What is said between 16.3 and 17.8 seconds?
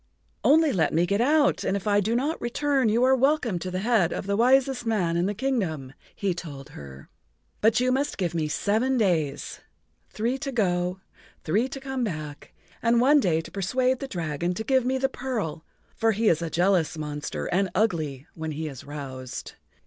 a jealous monster and